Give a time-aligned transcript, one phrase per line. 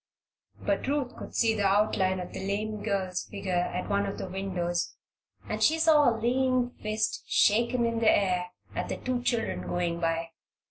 [0.59, 4.27] But Ruth could see the outline of the lame girl's figure at one of the
[4.27, 4.95] windows
[5.47, 9.99] and she saw a lean fist shaken in the air at the two children going
[9.99, 10.31] by.